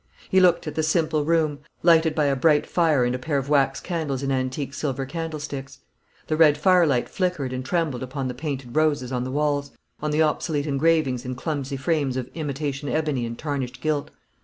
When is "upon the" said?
8.01-8.33